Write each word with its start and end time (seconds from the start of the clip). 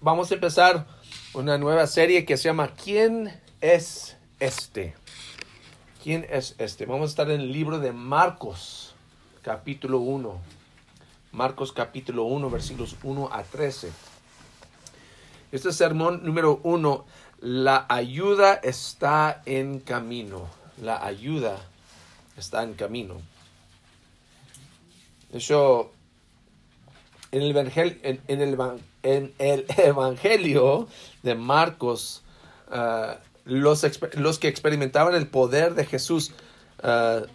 Vamos 0.00 0.30
a 0.30 0.34
empezar 0.34 0.86
una 1.34 1.58
nueva 1.58 1.88
serie 1.88 2.24
que 2.24 2.36
se 2.36 2.44
llama 2.44 2.74
¿Quién 2.76 3.40
es 3.60 4.16
este? 4.38 4.94
¿Quién 6.00 6.24
es 6.30 6.54
este? 6.58 6.86
Vamos 6.86 7.06
a 7.06 7.10
estar 7.10 7.30
en 7.32 7.40
el 7.40 7.52
libro 7.52 7.80
de 7.80 7.90
Marcos, 7.90 8.94
capítulo 9.42 9.98
1. 9.98 10.40
Marcos 11.32 11.72
capítulo 11.72 12.22
1, 12.22 12.48
versículos 12.50 12.94
1 13.02 13.30
a 13.32 13.42
13. 13.42 13.90
Este 15.50 15.72
sermón 15.72 16.24
número 16.24 16.60
1, 16.62 17.04
la 17.40 17.84
ayuda 17.88 18.54
está 18.54 19.42
en 19.44 19.80
camino. 19.80 20.46
La 20.80 21.04
ayuda 21.04 21.58
está 22.36 22.62
en 22.62 22.74
camino. 22.74 23.16
De 25.32 25.38
hecho, 25.38 25.90
en 27.32 27.42
el, 27.42 27.50
evangelio, 27.50 27.96
en, 28.04 28.40
el, 28.40 28.56
en 29.02 29.32
el 29.38 29.66
Evangelio 29.76 30.88
de 31.22 31.34
Marcos, 31.34 32.22
uh, 32.70 33.16
los, 33.44 33.86
los, 34.14 34.38
que 34.38 34.48
experimentaban 34.48 35.14
el 35.14 35.26
poder 35.26 35.74
de 35.74 35.86
Jesús 35.86 36.32
uh, 36.82 37.26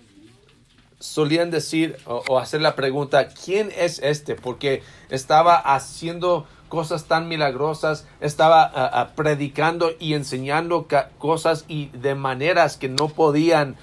solían 1.00 1.52
decir 1.52 1.98
o, 2.06 2.40
hacer 2.40 2.62
la 2.62 2.76
pregunta, 2.76 3.28
¿quién 3.28 3.72
es 3.76 4.00
este? 4.00 4.36
Porque 4.36 4.84
estaba 5.10 5.56
haciendo 5.56 6.48
cosas 6.70 7.06
tan 7.06 7.28
milagrosas, 7.28 8.08
estaba 8.22 8.72
uh, 9.12 9.16
predicando 9.16 9.92
y 10.00 10.14
enseñando 10.14 10.88
cosas 11.18 11.66
y 11.68 11.88
de 11.90 12.16
maneras 12.16 12.78
que 12.78 12.90
no 12.90 13.10
podían 13.10 13.76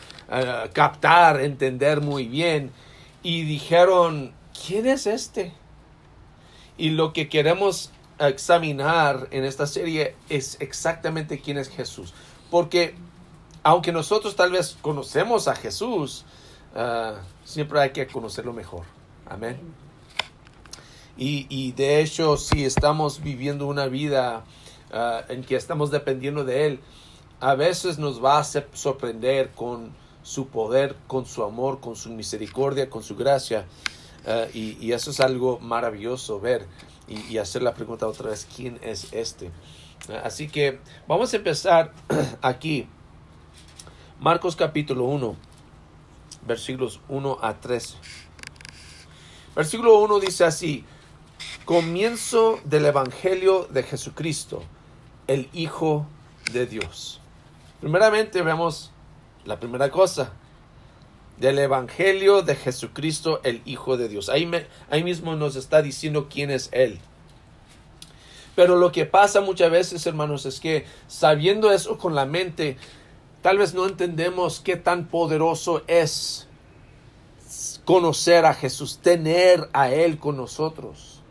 captar, 0.73 1.41
entender 1.41 2.01
muy 2.01 2.29
bien. 2.29 2.71
Y 3.24 3.43
dijeron, 3.43 4.33
¿quién 4.65 4.87
es 4.87 5.09
este? 5.09 5.52
Y 6.80 6.89
lo 6.89 7.12
que 7.12 7.29
queremos 7.29 7.91
examinar 8.19 9.29
en 9.33 9.45
esta 9.45 9.66
serie 9.66 10.16
es 10.30 10.57
exactamente 10.61 11.38
quién 11.38 11.59
es 11.59 11.69
Jesús. 11.69 12.15
Porque 12.51 12.95
aunque 13.63 13.93
nosotros 13.93 14.35
tal 14.35 14.52
vez 14.52 14.79
conocemos 14.80 15.46
a 15.46 15.54
Jesús, 15.54 16.24
uh, 16.74 17.19
siempre 17.45 17.80
hay 17.80 17.91
que 17.91 18.07
conocerlo 18.07 18.54
mejor. 18.54 18.85
Amén. 19.29 19.60
Y, 21.19 21.45
y, 21.51 21.73
de 21.73 22.01
hecho, 22.01 22.38
si 22.38 22.65
estamos 22.65 23.23
viviendo 23.23 23.66
una 23.66 23.87
vida 23.87 24.45
uh, 24.91 25.30
en 25.30 25.45
que 25.45 25.57
estamos 25.57 25.91
dependiendo 25.91 26.45
de 26.45 26.66
Él, 26.66 26.80
a 27.41 27.54
veces 27.57 27.99
nos 27.99 28.24
va 28.24 28.38
a 28.38 28.45
sorprender 28.45 29.51
con 29.51 29.93
su 30.23 30.49
poder, 30.49 30.97
con 31.07 31.26
su 31.26 31.45
amor, 31.45 31.80
con 31.80 31.95
su 31.95 32.09
misericordia, 32.09 32.88
con 32.88 33.02
su 33.02 33.16
gracia. 33.16 33.66
Uh, 34.26 34.51
y, 34.52 34.76
y, 34.80 34.93
eso 34.93 35.10
es 35.13 35.21
algo 35.21 35.59
maravilloso 35.60 36.40
ver 36.40 36.66
y, 37.09 37.38
hacer 37.38 37.63
la 37.63 37.73
pregunta 37.73 38.07
otra 38.07 38.30
vez, 38.30 38.46
¿quién 38.54 38.79
es 38.82 39.13
este? 39.13 39.46
Uh, 40.09 40.16
así 40.23 40.49
que 40.49 40.79
vamos 41.09 41.32
a 41.32 41.37
empezar 41.37 41.93
aquí. 42.43 42.87
Marcos 44.21 44.54
capítulo 44.54 45.04
1, 45.04 45.35
versículos 46.46 47.01
1 47.09 47.38
a 47.41 47.54
3. 47.59 47.96
Versículo 49.57 49.98
1 50.01 50.21
dice 50.21 50.45
así, 50.45 50.85
comienzo 51.65 52.60
del 52.65 52.85
Evangelio 52.85 53.66
de 53.71 53.82
Jesucristo, 53.82 54.63
el 55.26 55.48
Hijo 55.54 56.07
de 56.52 56.66
Dios. 56.66 57.21
Primeramente 57.80 58.43
vemos 58.43 58.93
la 59.46 59.59
primera 59.59 59.91
cosa, 59.91 60.35
del 61.41 61.59
Evangelio 61.59 62.43
de 62.43 62.55
Jesucristo, 62.55 63.41
el 63.43 63.63
Hijo 63.65 63.96
de 63.96 64.09
Dios. 64.09 64.28
Ahí, 64.28 64.47
me, 64.47 64.66
ahí 64.91 65.03
mismo 65.03 65.34
nos 65.37 65.56
está 65.56 65.82
diciendo 65.82 66.28
quién 66.31 66.50
es 66.50 66.69
Él. 66.71 67.00
Pero 68.55 68.77
lo 68.77 68.93
que 68.93 69.06
pasa 69.06 69.41
muchas 69.41 69.71
veces, 69.71 70.06
hermanos, 70.06 70.44
es 70.44 70.60
que 70.60 70.84
sabiendo 71.09 71.72
eso 71.72 71.97
con 71.97 72.15
la 72.15 72.27
mente, 72.27 72.77
tal 73.41 73.56
vez 73.56 73.72
no 73.72 73.87
entendemos 73.87 74.60
qué 74.60 74.77
tan 74.77 75.06
poderoso 75.06 75.82
es 75.87 76.47
conocer 77.87 78.44
a 78.44 78.53
Jesús, 78.53 78.98
tener 78.98 79.69
a 79.72 79.91
Él 79.91 80.19
con 80.19 80.37
nosotros. 80.37 81.22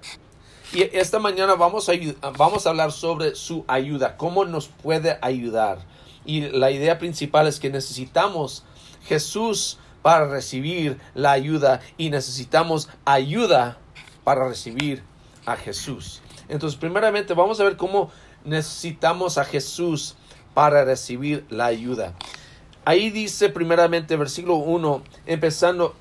Y 0.74 0.84
esta 0.98 1.20
mañana 1.20 1.54
vamos 1.54 1.88
a, 1.88 1.94
vamos 2.38 2.66
a 2.66 2.72
hablar 2.72 2.92
sobre 2.92 3.36
su 3.36 3.64
ayuda, 3.68 4.18
cómo 4.18 4.46
nos 4.46 4.68
puede 4.70 5.20
ayudar. 5.22 5.86
Y 6.26 6.42
la 6.42 6.72
idea 6.72 6.98
principal 6.98 7.48
es 7.48 7.60
que 7.60 7.70
necesitamos 7.70 8.64
Jesús 9.06 9.78
para 10.10 10.26
recibir 10.26 10.98
la 11.14 11.34
ayuda 11.34 11.82
y 11.96 12.10
necesitamos 12.10 12.90
ayuda 13.06 13.78
para 14.24 14.48
recibir 14.48 15.04
a 15.46 15.56
Jesús. 15.56 16.24
Entonces, 16.48 16.80
primeramente 16.80 17.36
vamos 17.36 17.60
a 17.60 17.64
ver 17.64 17.78
cómo 17.78 18.10
necesitamos 18.44 19.38
a 19.38 19.46
Jesús 19.46 20.16
para 20.56 20.84
recibir 20.84 21.46
la 21.52 21.68
ayuda. 21.68 22.16
Ahí 22.86 23.12
dice 23.12 23.50
primeramente 23.50 24.18
versículo 24.18 24.56
1, 24.56 25.04
empezando, 25.28 25.94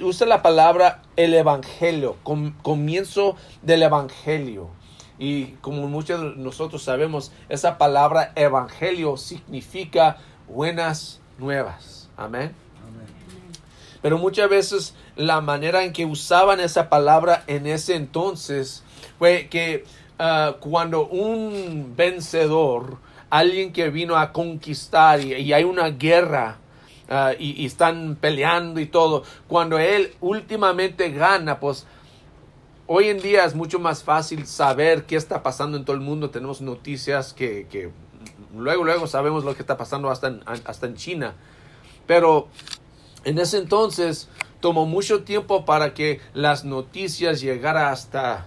usa 0.00 0.26
la 0.26 0.40
palabra 0.40 1.02
el 1.16 1.34
Evangelio, 1.34 2.16
comienzo 2.62 3.36
del 3.60 3.82
Evangelio. 3.82 4.70
Y 5.18 5.48
como 5.60 5.86
muchos 5.86 6.18
de 6.18 6.42
nosotros 6.42 6.82
sabemos, 6.82 7.30
esa 7.50 7.76
palabra 7.76 8.32
Evangelio 8.36 9.18
significa 9.18 10.16
buenas 10.48 11.20
nuevas. 11.36 12.08
Amén. 12.16 12.54
Pero 14.02 14.18
muchas 14.18 14.48
veces 14.48 14.94
la 15.16 15.40
manera 15.40 15.84
en 15.84 15.92
que 15.92 16.06
usaban 16.06 16.60
esa 16.60 16.88
palabra 16.88 17.44
en 17.46 17.66
ese 17.66 17.96
entonces 17.96 18.82
fue 19.18 19.48
que 19.48 19.84
uh, 20.18 20.58
cuando 20.60 21.06
un 21.06 21.94
vencedor, 21.96 22.98
alguien 23.28 23.72
que 23.72 23.90
vino 23.90 24.16
a 24.16 24.32
conquistar 24.32 25.20
y, 25.20 25.34
y 25.34 25.52
hay 25.52 25.64
una 25.64 25.90
guerra, 25.90 26.58
uh, 27.10 27.34
y, 27.38 27.62
y, 27.62 27.66
están 27.66 28.16
peleando 28.16 28.80
y 28.80 28.86
todo, 28.86 29.24
cuando 29.46 29.78
él 29.78 30.14
últimamente 30.20 31.10
gana, 31.10 31.60
pues 31.60 31.86
hoy 32.92 33.08
en 33.08 33.20
día 33.20 33.44
es 33.44 33.54
mucho 33.54 33.78
más 33.78 34.02
fácil 34.02 34.46
saber 34.46 35.04
qué 35.04 35.14
está 35.14 35.44
pasando 35.44 35.76
en 35.76 35.84
todo 35.84 35.94
el 35.94 36.02
mundo. 36.02 36.30
Tenemos 36.30 36.60
noticias 36.60 37.32
que, 37.32 37.68
que 37.70 37.90
luego, 38.56 38.82
luego 38.82 39.06
sabemos 39.06 39.44
lo 39.44 39.54
que 39.54 39.60
está 39.60 39.76
pasando 39.76 40.10
hasta 40.10 40.26
en, 40.26 40.40
hasta 40.64 40.86
en 40.86 40.96
China. 40.96 41.34
Pero 42.08 42.48
en 43.24 43.38
ese 43.38 43.58
entonces 43.58 44.28
tomó 44.60 44.86
mucho 44.86 45.24
tiempo 45.24 45.64
para 45.64 45.94
que 45.94 46.20
las 46.34 46.64
noticias 46.64 47.40
llegaran 47.40 47.92
hasta 47.92 48.46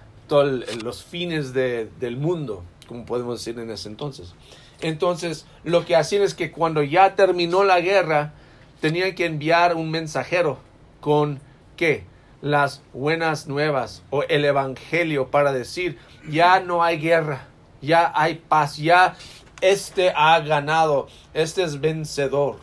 los 0.84 1.04
fines 1.04 1.54
de, 1.54 1.90
del 2.00 2.18
mundo, 2.18 2.64
como 2.88 3.06
podemos 3.06 3.40
decir 3.40 3.60
en 3.60 3.70
ese 3.70 3.90
entonces. 3.90 4.34
Entonces, 4.82 5.46
lo 5.64 5.86
que 5.86 5.96
hacían 5.96 6.24
es 6.24 6.34
que 6.34 6.52
cuando 6.52 6.82
ya 6.82 7.16
terminó 7.16 7.64
la 7.64 7.80
guerra, 7.80 8.34
tenían 8.82 9.16
que 9.16 9.26
enviar 9.26 9.76
un 9.76 9.92
mensajero 9.92 10.58
con 11.00 11.40
qué? 11.78 12.06
Las 12.42 12.82
buenas 12.94 13.48
nuevas 13.48 14.04
o 14.10 14.24
el 14.24 14.44
evangelio 14.44 15.30
para 15.30 15.54
decir, 15.54 15.98
ya 16.30 16.60
no 16.60 16.84
hay 16.84 16.98
guerra, 16.98 17.48
ya 17.82 18.12
hay 18.16 18.36
paz, 18.36 18.78
ya 18.78 19.16
este 19.62 20.12
ha 20.16 20.40
ganado, 20.42 21.08
este 21.34 21.64
es 21.64 21.80
vencedor. 21.80 22.58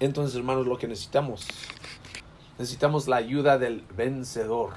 Entonces, 0.00 0.34
hermanos, 0.34 0.66
lo 0.66 0.78
que 0.78 0.88
necesitamos, 0.88 1.46
necesitamos 2.58 3.06
la 3.06 3.16
ayuda 3.16 3.58
del 3.58 3.84
vencedor. 3.96 4.70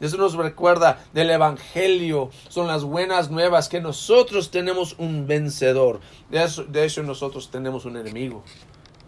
Eso 0.00 0.16
nos 0.16 0.34
recuerda 0.34 1.04
del 1.12 1.30
Evangelio, 1.30 2.30
son 2.48 2.66
las 2.66 2.82
buenas 2.84 3.30
nuevas 3.30 3.68
que 3.68 3.80
nosotros 3.80 4.50
tenemos 4.50 4.96
un 4.98 5.26
vencedor. 5.26 6.00
De, 6.30 6.84
eso, 6.84 7.02
nosotros 7.02 7.50
tenemos 7.50 7.84
un 7.84 7.96
enemigo. 7.96 8.42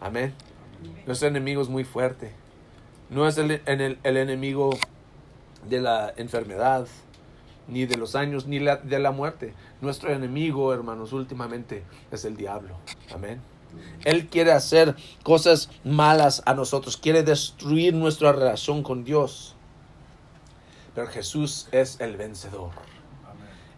Amén. 0.00 0.32
Nuestro 1.06 1.28
enemigo 1.28 1.60
es 1.60 1.68
muy 1.68 1.84
fuerte. 1.84 2.32
No 3.10 3.26
es 3.26 3.36
el, 3.38 3.62
el, 3.66 3.98
el 4.02 4.16
enemigo 4.16 4.70
de 5.68 5.80
la 5.80 6.12
enfermedad, 6.16 6.86
ni 7.68 7.86
de 7.86 7.96
los 7.96 8.14
años, 8.14 8.46
ni 8.46 8.58
la, 8.58 8.76
de 8.76 8.98
la 8.98 9.10
muerte. 9.10 9.54
Nuestro 9.80 10.12
enemigo, 10.12 10.72
hermanos, 10.72 11.12
últimamente 11.12 11.82
es 12.10 12.24
el 12.24 12.36
diablo. 12.36 12.76
Amén. 13.12 13.40
Él 14.04 14.28
quiere 14.28 14.52
hacer 14.52 14.96
cosas 15.22 15.70
malas 15.84 16.42
a 16.46 16.54
nosotros, 16.54 16.96
quiere 16.96 17.22
destruir 17.22 17.94
nuestra 17.94 18.32
relación 18.32 18.82
con 18.82 19.04
Dios. 19.04 19.54
Pero 20.94 21.08
Jesús 21.08 21.68
es 21.72 22.00
el 22.00 22.16
vencedor. 22.16 22.70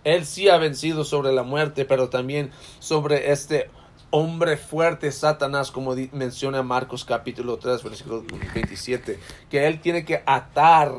Él 0.05 0.25
sí 0.25 0.49
ha 0.49 0.57
vencido 0.59 1.05
sobre 1.05 1.33
la 1.33 1.43
muerte, 1.43 1.85
pero 1.85 2.09
también 2.09 2.51
sobre 2.79 3.33
este 3.33 3.71
hombre 4.11 4.57
fuerte, 4.57 5.13
Satanás, 5.13 5.71
como 5.71 5.95
menciona 6.13 6.63
Marcos 6.63 7.05
capítulo 7.05 7.59
3, 7.59 7.83
versículo 7.83 8.25
27, 8.55 9.19
que 9.51 9.67
él 9.67 9.81
tiene 9.81 10.05
que 10.05 10.23
atar 10.25 10.93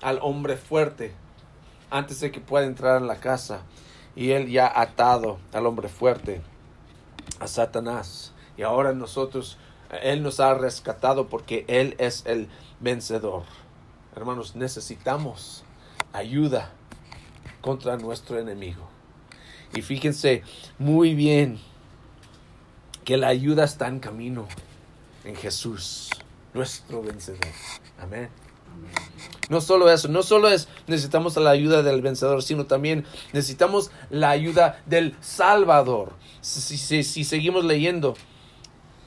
al 0.00 0.18
hombre 0.22 0.56
fuerte 0.56 1.12
antes 1.90 2.20
de 2.20 2.30
que 2.30 2.40
pueda 2.40 2.66
entrar 2.66 3.00
en 3.00 3.06
la 3.06 3.16
casa. 3.16 3.62
Y 4.16 4.30
él 4.30 4.48
ya 4.48 4.66
ha 4.66 4.82
atado 4.82 5.38
al 5.52 5.66
hombre 5.66 5.88
fuerte, 5.88 6.40
a 7.40 7.46
Satanás. 7.48 8.33
Y 8.56 8.62
ahora 8.62 8.92
nosotros, 8.92 9.58
Él 10.02 10.22
nos 10.22 10.40
ha 10.40 10.54
rescatado 10.54 11.28
porque 11.28 11.64
Él 11.68 11.94
es 11.98 12.24
el 12.26 12.48
vencedor. 12.80 13.42
Hermanos, 14.16 14.54
necesitamos 14.54 15.64
ayuda 16.12 16.70
contra 17.60 17.96
nuestro 17.96 18.38
enemigo. 18.38 18.88
Y 19.74 19.82
fíjense 19.82 20.42
muy 20.78 21.14
bien 21.14 21.58
que 23.04 23.16
la 23.16 23.28
ayuda 23.28 23.64
está 23.64 23.88
en 23.88 24.00
camino 24.00 24.46
en 25.24 25.34
Jesús, 25.34 26.10
nuestro 26.52 27.02
vencedor. 27.02 27.40
Amén. 27.98 28.28
No 29.50 29.60
solo 29.60 29.90
eso, 29.90 30.08
no 30.08 30.22
solo 30.22 30.48
es 30.48 30.68
necesitamos 30.86 31.36
la 31.36 31.50
ayuda 31.50 31.82
del 31.82 32.02
vencedor, 32.02 32.42
sino 32.42 32.66
también 32.66 33.04
necesitamos 33.32 33.90
la 34.10 34.30
ayuda 34.30 34.82
del 34.86 35.16
Salvador. 35.20 36.12
Si, 36.40 37.02
si 37.02 37.24
seguimos 37.24 37.64
leyendo, 37.64 38.14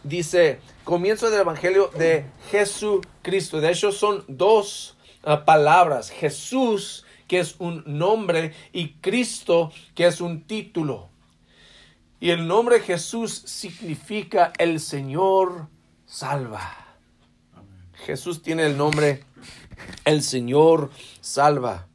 dice, 0.07 0.59
comienzo 0.83 1.29
del 1.29 1.41
Evangelio 1.41 1.91
de 1.97 2.25
Jesucristo. 2.49 3.61
De 3.61 3.71
hecho, 3.71 3.91
son 3.91 4.23
dos 4.27 4.97
ah, 5.23 5.45
palabras. 5.45 6.09
Jesús, 6.09 7.05
que 7.27 7.39
es 7.39 7.55
un 7.59 7.83
nombre, 7.85 8.53
y 8.73 8.93
Cristo, 8.93 9.71
que 9.95 10.07
es 10.07 10.21
un 10.21 10.43
título. 10.43 11.09
Y 12.19 12.31
el 12.31 12.47
nombre 12.47 12.79
Jesús 12.79 13.43
significa 13.45 14.51
el 14.57 14.79
Señor 14.79 15.67
salva. 16.05 16.97
Jesús 18.05 18.41
tiene 18.41 18.65
el 18.65 18.77
nombre 18.77 19.23
el 20.05 20.23
Señor 20.23 20.89
salva. 21.21 21.87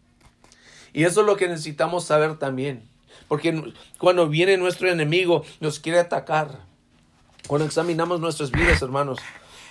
Y 0.93 1.05
eso 1.05 1.23
es 1.23 1.27
lo 1.27 1.37
que 1.37 1.49
necesitamos 1.49 2.05
saber 2.05 2.39
también. 2.39 2.89
Porque 3.29 3.73
cuando 3.99 4.29
viene 4.29 4.57
nuestro 4.59 4.91
enemigo, 4.91 5.45
nos 5.61 5.81
quiere 5.81 5.99
atacar. 5.99 6.61
Cuando 7.47 7.67
examinamos 7.67 8.21
nuestras 8.21 8.51
vidas, 8.51 8.81
hermanos, 8.83 9.19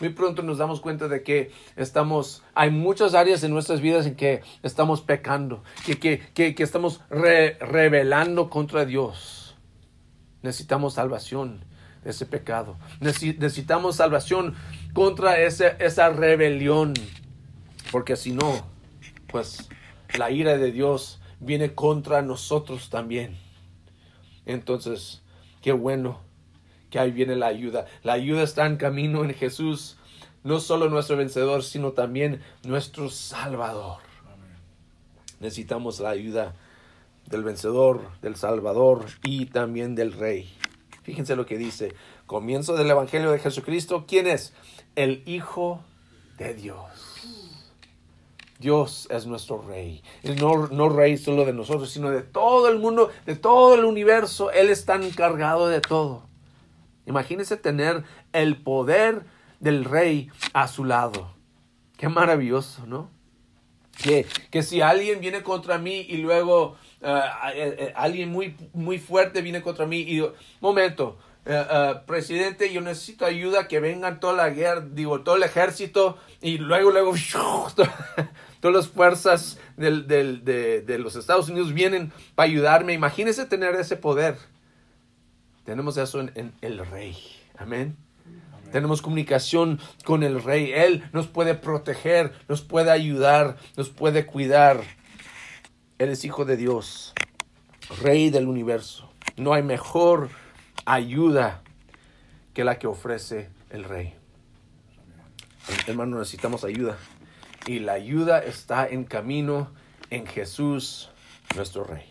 muy 0.01 0.09
pronto 0.09 0.41
nos 0.41 0.57
damos 0.57 0.81
cuenta 0.81 1.07
de 1.07 1.23
que 1.23 1.51
estamos, 1.75 2.43
hay 2.53 2.71
muchas 2.71 3.13
áreas 3.13 3.43
en 3.43 3.51
nuestras 3.51 3.81
vidas 3.81 4.05
en 4.05 4.15
que 4.15 4.41
estamos 4.63 5.01
pecando, 5.01 5.63
que, 5.85 5.99
que, 5.99 6.55
que, 6.55 6.63
estamos 6.63 7.01
rebelando 7.09 8.49
contra 8.49 8.85
Dios. 8.85 9.55
Necesitamos 10.41 10.95
salvación 10.95 11.63
de 12.03 12.09
ese 12.09 12.25
pecado. 12.25 12.77
Necesitamos 12.99 13.97
salvación 13.97 14.55
contra 14.93 15.39
ese, 15.39 15.75
esa 15.79 16.09
rebelión. 16.09 16.93
Porque 17.91 18.15
si 18.15 18.31
no, 18.31 18.65
pues 19.27 19.69
la 20.17 20.31
ira 20.31 20.57
de 20.57 20.71
Dios 20.71 21.21
viene 21.39 21.75
contra 21.75 22.23
nosotros 22.23 22.89
también. 22.89 23.37
Entonces, 24.47 25.21
qué 25.61 25.73
bueno 25.73 26.30
que 26.91 26.99
ahí 26.99 27.09
viene 27.09 27.35
la 27.35 27.47
ayuda. 27.47 27.87
La 28.03 28.13
ayuda 28.13 28.43
está 28.43 28.67
en 28.67 28.77
camino 28.77 29.23
en 29.23 29.33
Jesús, 29.33 29.97
no 30.43 30.59
solo 30.59 30.89
nuestro 30.89 31.17
vencedor, 31.17 31.63
sino 31.63 31.93
también 31.93 32.41
nuestro 32.63 33.09
Salvador. 33.09 33.99
Necesitamos 35.39 35.99
la 35.99 36.09
ayuda 36.09 36.53
del 37.25 37.43
vencedor, 37.43 38.01
del 38.21 38.35
Salvador 38.35 39.05
y 39.23 39.45
también 39.47 39.95
del 39.95 40.13
Rey. 40.13 40.53
Fíjense 41.01 41.35
lo 41.35 41.47
que 41.47 41.57
dice, 41.57 41.95
comienzo 42.27 42.75
del 42.75 42.91
Evangelio 42.91 43.31
de 43.31 43.39
Jesucristo, 43.39 44.05
¿quién 44.07 44.27
es? 44.27 44.53
El 44.95 45.23
Hijo 45.25 45.81
de 46.37 46.53
Dios. 46.53 46.77
Dios 48.59 49.07
es 49.09 49.25
nuestro 49.25 49.63
rey. 49.67 50.03
No, 50.39 50.67
no 50.67 50.89
rey 50.89 51.17
solo 51.17 51.45
de 51.45 51.53
nosotros, 51.53 51.89
sino 51.89 52.11
de 52.11 52.21
todo 52.21 52.69
el 52.69 52.77
mundo, 52.77 53.09
de 53.25 53.35
todo 53.35 53.73
el 53.73 53.85
universo. 53.85 54.51
Él 54.51 54.69
está 54.69 54.95
encargado 54.95 55.67
de 55.67 55.81
todo. 55.81 56.29
Imagínese 57.05 57.57
tener 57.57 58.03
el 58.33 58.57
poder 58.57 59.23
del 59.59 59.85
rey 59.85 60.29
a 60.53 60.67
su 60.67 60.85
lado. 60.85 61.33
Qué 61.97 62.09
maravilloso, 62.09 62.85
¿no? 62.85 63.09
Que, 64.01 64.25
que 64.49 64.63
si 64.63 64.81
alguien 64.81 65.19
viene 65.19 65.43
contra 65.43 65.77
mí 65.77 66.05
y 66.09 66.17
luego 66.17 66.77
eh, 67.01 67.21
eh, 67.55 67.75
eh, 67.79 67.93
alguien 67.95 68.29
muy, 68.29 68.55
muy 68.73 68.99
fuerte 68.99 69.41
viene 69.41 69.61
contra 69.61 69.85
mí 69.85 70.01
y 70.01 70.05
digo, 70.05 70.33
momento, 70.59 71.17
presidente, 72.05 72.71
yo 72.71 72.81
necesito 72.81 73.25
ayuda, 73.25 73.67
que 73.67 73.79
vengan 73.79 74.19
toda 74.19 74.33
la 74.33 74.49
guerra, 74.51 74.81
digo, 74.81 75.21
todo 75.21 75.35
el 75.35 75.43
ejército 75.43 76.17
y 76.41 76.59
luego, 76.59 76.91
luego, 76.91 77.13
todas 77.75 78.75
las 78.75 78.87
fuerzas 78.87 79.59
del, 79.77 80.07
del, 80.07 80.45
de, 80.45 80.81
de 80.81 80.99
los 80.99 81.15
Estados 81.15 81.49
Unidos 81.49 81.73
vienen 81.73 82.13
para 82.35 82.49
ayudarme. 82.49 82.93
Imagínese 82.93 83.45
tener 83.45 83.73
ese 83.75 83.97
poder. 83.97 84.37
Tenemos 85.65 85.97
eso 85.97 86.21
en, 86.21 86.53
el 86.61 86.85
Rey. 86.85 87.17
Amén. 87.57 87.95
Tenemos 88.71 89.01
comunicación 89.01 89.79
con 90.03 90.23
el 90.23 90.41
Rey. 90.41 90.71
Él 90.73 91.03
nos 91.11 91.27
puede 91.27 91.55
proteger, 91.55 92.33
nos 92.47 92.61
puede 92.61 92.89
ayudar, 92.89 93.57
nos 93.75 93.89
puede 93.89 94.25
cuidar. 94.25 94.81
Él 95.99 96.09
es 96.09 96.25
Hijo 96.25 96.45
de 96.45 96.57
Dios, 96.57 97.13
Rey 98.01 98.29
del 98.29 98.47
universo. 98.47 99.11
No 99.37 99.53
hay 99.53 99.61
mejor 99.61 100.29
ayuda 100.85 101.61
que 102.53 102.63
la 102.63 102.79
que 102.79 102.87
ofrece 102.87 103.49
el 103.69 103.83
Rey. 103.83 104.15
Hermano, 105.87 106.17
necesitamos 106.17 106.63
ayuda. 106.63 106.97
Y 107.67 107.79
la 107.79 107.93
ayuda 107.93 108.39
está 108.39 108.87
en 108.87 109.03
camino 109.03 109.71
en 110.09 110.25
Jesús, 110.25 111.11
nuestro 111.55 111.83
Rey. 111.83 112.10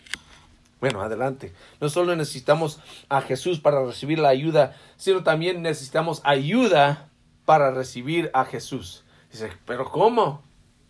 Bueno, 0.81 1.03
adelante. 1.03 1.53
No 1.81 1.91
solo 1.91 2.17
necesitamos 2.17 2.81
a 3.09 3.21
Jesús 3.21 3.61
para 3.61 3.85
recibir 3.85 4.19
la 4.19 4.31
ayuda, 4.31 4.75
sino 4.97 5.23
también 5.23 5.63
necesitamos 5.63 6.23
ayuda 6.25 7.11
para 7.45 7.71
recibir 7.71 8.31
a 8.33 8.45
Jesús. 8.45 9.05
Dice, 9.31 9.51
pero 9.67 9.91
¿cómo? 9.91 10.43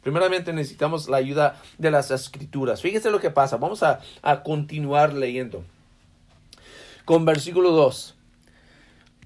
Primeramente 0.02 0.52
necesitamos 0.52 1.08
la 1.08 1.18
ayuda 1.18 1.60
de 1.78 1.90
las 1.90 2.10
escrituras. 2.10 2.80
Fíjese 2.80 3.10
lo 3.10 3.20
que 3.20 3.30
pasa. 3.30 3.56
Vamos 3.56 3.82
a, 3.82 4.00
continuar 4.44 5.12
leyendo. 5.12 5.64
Con 7.04 7.24
versículo 7.24 7.72
2. 7.72 8.16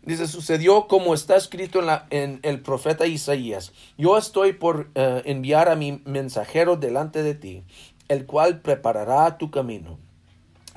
Dice, 0.03 0.27
sucedió 0.27 0.87
como 0.87 1.15
está 1.15 1.37
escrito 1.37 1.79
en, 1.79 1.87
la, 1.87 2.07
en 2.11 2.41
el 2.43 2.61
profeta 2.61 3.07
Isaías. 3.07 3.73
Yo 3.97 4.19
estoy 4.19 4.53
por 4.53 4.91
eh, 4.95 5.23
enviar 5.27 5.69
a 5.69 5.77
mi 5.77 6.03
mensajero 6.05 6.77
delante 6.77 7.23
de 7.23 7.35
ti, 7.35 7.63
el 8.09 8.27
cual 8.27 8.61
preparará 8.61 9.39
tu 9.39 9.51
camino. 9.51 9.99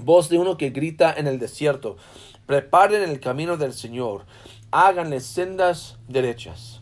Voz 0.01 0.29
de 0.29 0.37
uno 0.37 0.57
que 0.57 0.69
grita 0.69 1.13
en 1.15 1.27
el 1.27 1.39
desierto, 1.39 1.97
preparen 2.45 3.01
el 3.01 3.19
camino 3.19 3.57
del 3.57 3.73
Señor, 3.73 4.25
háganle 4.71 5.19
sendas 5.19 5.97
derechas. 6.07 6.81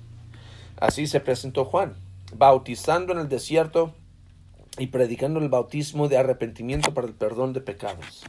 Así 0.77 1.07
se 1.07 1.21
presentó 1.21 1.65
Juan, 1.65 1.95
bautizando 2.35 3.13
en 3.13 3.19
el 3.19 3.29
desierto 3.29 3.93
y 4.77 4.87
predicando 4.87 5.39
el 5.39 5.49
bautismo 5.49 6.07
de 6.07 6.17
arrepentimiento 6.17 6.93
para 6.93 7.07
el 7.07 7.13
perdón 7.13 7.53
de 7.53 7.61
pecados. 7.61 8.25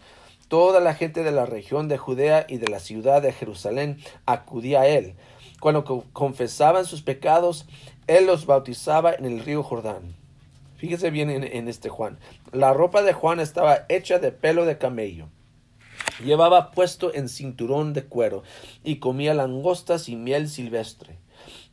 Toda 0.49 0.79
la 0.79 0.94
gente 0.94 1.25
de 1.25 1.32
la 1.32 1.44
región 1.44 1.89
de 1.89 1.99
Judea 1.99 2.46
y 2.49 2.58
de 2.58 2.69
la 2.69 2.79
ciudad 2.79 3.20
de 3.20 3.32
Jerusalén 3.32 3.99
acudía 4.27 4.82
a 4.82 4.87
él. 4.87 5.17
Cuando 5.58 5.84
confesaban 6.13 6.84
sus 6.84 7.03
pecados, 7.03 7.67
él 8.06 8.27
los 8.27 8.46
bautizaba 8.46 9.13
en 9.13 9.25
el 9.25 9.41
río 9.41 9.65
Jordán. 9.65 10.15
Fíjese 10.77 11.11
bien 11.11 11.31
en, 11.31 11.69
este 11.69 11.89
Juan. 11.89 12.19
La 12.53 12.73
ropa 12.73 13.03
de 13.03 13.13
Juan 13.13 13.41
estaba 13.41 13.87
hecha 13.89 14.19
de 14.19 14.33
pelo 14.33 14.67
de 14.67 14.79
camello. 14.79 15.29
Llevaba 16.23 16.71
puesto 16.71 17.15
en 17.15 17.29
cinturón 17.29 17.93
de 17.93 18.05
cuero 18.05 18.43
y 18.85 18.97
comía 18.97 19.35
langostas 19.35 20.09
y 20.09 20.17
miel 20.17 20.49
silvestre. 20.49 21.19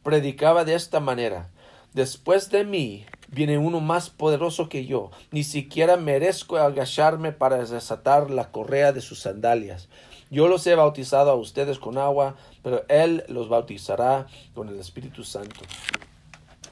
Predicaba 0.03 0.65
de 0.65 0.75
esta 0.75 0.99
manera. 0.99 1.49
Después 1.93 2.49
de 2.49 2.63
mí 2.63 3.05
viene 3.27 3.57
uno 3.57 3.79
más 3.79 4.09
poderoso 4.09 4.69
que 4.69 4.85
yo. 4.85 5.11
Ni 5.31 5.43
siquiera 5.43 5.97
merezco 5.97 6.57
agacharme 6.57 7.31
para 7.31 7.63
desatar 7.63 8.31
la 8.31 8.51
correa 8.51 8.93
de 8.93 9.01
sus 9.01 9.19
sandalias. 9.19 9.89
Yo 10.31 10.47
los 10.47 10.65
he 10.65 10.75
bautizado 10.75 11.29
a 11.29 11.35
ustedes 11.35 11.77
con 11.77 11.97
agua, 11.97 12.35
pero 12.63 12.83
Él 12.87 13.23
los 13.27 13.49
bautizará 13.49 14.27
con 14.55 14.69
el 14.69 14.79
Espíritu 14.79 15.23
Santo. 15.23 15.59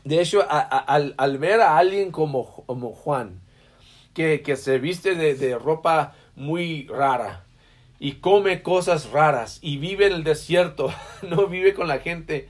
De 0.04 0.22
hecho, 0.22 0.46
al, 0.50 1.38
ver 1.38 1.62
a 1.62 1.78
alguien 1.78 2.12
como, 2.12 2.64
como 2.66 2.94
Juan, 2.94 3.40
que, 4.14 4.56
se 4.56 4.80
viste 4.80 5.16
de, 5.16 5.58
ropa 5.58 6.16
muy 6.36 6.88
rara 6.88 7.46
y 8.00 8.14
come 8.14 8.64
cosas 8.64 9.12
raras 9.12 9.60
y 9.62 9.78
vive 9.78 10.08
en 10.08 10.14
el 10.14 10.24
desierto, 10.24 10.92
no 11.22 11.48
vive 11.48 11.74
con 11.74 11.88
la 11.88 12.00
gente, 12.00 12.50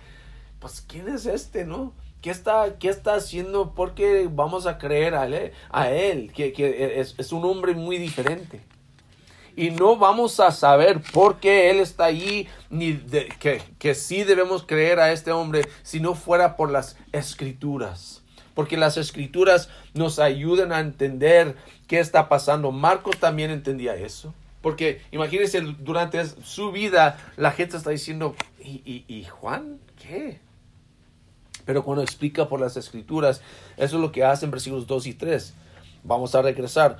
pues 0.60 0.82
¿quién 0.82 1.10
es 1.10 1.26
este, 1.26 1.66
no? 1.66 1.94
¿Qué 2.22 2.30
está, 2.30 2.78
qué 2.78 2.88
está 2.88 3.16
haciendo? 3.16 3.74
¿Por 3.74 3.96
qué 3.96 4.30
vamos 4.32 4.68
a 4.68 4.78
creer 4.78 5.16
a 5.16 5.26
él? 5.26 5.52
A 5.72 5.90
él 5.90 6.32
que, 6.34 6.54
es, 7.00 7.16
es 7.18 7.32
un 7.32 7.44
hombre 7.46 7.74
muy 7.74 7.98
diferente 7.98 8.62
y 9.56 9.72
no 9.72 9.98
vamos 9.98 10.40
a 10.40 10.52
saber 10.52 11.02
por 11.14 11.40
qué 11.40 11.70
Él 11.70 11.80
está 11.80 12.06
allí, 12.06 12.48
ni 12.70 12.96
que, 13.40 13.62
que 13.80 13.96
sí 13.96 14.24
debemos 14.24 14.64
creer 14.64 15.00
a 15.00 15.12
este 15.12 15.32
hombre 15.32 15.68
si 15.84 16.00
no 16.00 16.16
fuera 16.16 16.56
por 16.56 16.72
las 16.72 16.98
escrituras. 17.12 18.22
Porque 18.54 18.78
las 18.78 18.98
escrituras 18.98 19.70
nos 19.94 20.20
ayudan 20.20 20.72
a 20.72 20.80
entender 20.80 21.56
qué 21.88 22.00
está 22.00 22.28
pasando. 22.28 22.72
Marcos 22.72 23.18
también 23.18 23.50
entendía 23.50 23.96
eso. 23.96 24.34
Porque 24.62 25.02
imagínense, 25.12 25.62
durante 25.62 26.24
su 26.44 26.72
vida 26.72 27.18
la 27.38 27.52
gente 27.52 27.78
está 27.78 27.90
diciendo, 27.90 28.36
¿y, 28.64 29.04
y, 29.08 29.24
Juan 29.26 29.80
qué? 29.98 30.40
Pero 31.66 31.84
cuando 31.84 32.04
explica 32.04 32.48
por 32.48 32.60
las 32.60 32.78
escrituras, 32.78 33.42
eso 33.78 33.96
es 33.96 34.02
lo 34.02 34.12
que 34.12 34.24
hacen 34.24 34.52
versículos 34.52 34.86
2 34.86 35.08
y 35.08 35.14
3. 35.16 35.54
Vamos 36.04 36.36
a 36.36 36.42
regresar 36.42 36.98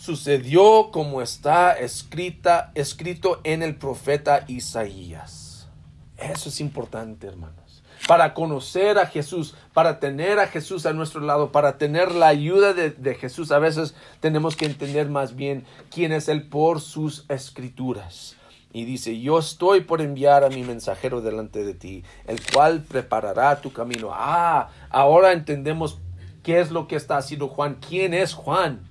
sucedió 0.00 0.90
como 0.90 1.20
está 1.20 1.72
escrita, 1.74 2.72
escrito 2.74 3.40
en 3.44 3.62
el 3.62 3.76
profeta 3.76 4.44
Isaías. 4.48 5.68
Eso 6.16 6.48
es 6.48 6.60
importante, 6.60 7.26
hermanos. 7.26 7.82
Para 8.08 8.32
conocer 8.32 8.98
a 8.98 9.06
Jesús, 9.06 9.54
para 9.74 10.00
tener 10.00 10.38
a 10.38 10.46
Jesús 10.46 10.86
a 10.86 10.94
nuestro 10.94 11.20
lado, 11.20 11.52
para 11.52 11.76
tener 11.76 12.12
la 12.12 12.28
ayuda 12.28 12.72
de, 12.72 12.90
de 12.90 13.14
Jesús, 13.14 13.52
a 13.52 13.58
veces 13.58 13.94
tenemos 14.20 14.56
que 14.56 14.64
entender 14.64 15.10
más 15.10 15.36
bien 15.36 15.66
quién 15.90 16.12
es 16.12 16.28
Él 16.28 16.48
por 16.48 16.80
sus 16.80 17.26
escrituras. 17.28 18.36
Y 18.72 18.86
dice, 18.86 19.20
yo 19.20 19.38
estoy 19.38 19.82
por 19.82 20.00
enviar 20.00 20.44
a 20.44 20.48
mi 20.48 20.62
mensajero 20.62 21.20
delante 21.20 21.62
de 21.62 21.74
ti, 21.74 22.04
el 22.26 22.40
cual 22.52 22.84
preparará 22.84 23.60
tu 23.60 23.70
camino. 23.70 24.10
Ah, 24.14 24.70
ahora 24.88 25.32
entendemos 25.32 25.98
qué 26.42 26.60
es 26.60 26.70
lo 26.70 26.88
que 26.88 26.96
está 26.96 27.18
haciendo 27.18 27.48
Juan. 27.48 27.76
¿Quién 27.86 28.14
es 28.14 28.32
Juan? 28.32 28.89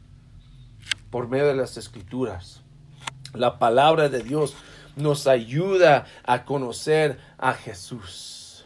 Por 1.10 1.28
medio 1.28 1.48
de 1.48 1.56
las 1.56 1.78
escrituras. 1.78 2.62
La 3.34 3.60
palabra 3.60 4.10
de 4.10 4.22
Dios 4.22 4.56
nos 4.96 5.28
ayuda 5.28 6.06
a 6.24 6.46
conocer 6.46 7.20
a 7.38 7.54
Jesús. 7.54 8.66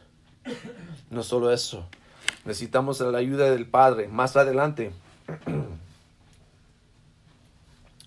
No 1.09 1.23
solo 1.23 1.51
eso, 1.51 1.87
necesitamos 2.45 2.99
la 2.99 3.17
ayuda 3.17 3.51
del 3.51 3.67
Padre. 3.67 4.07
Más 4.07 4.35
adelante, 4.35 4.93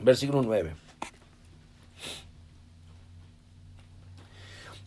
versículo 0.01 0.43
9. 0.43 0.75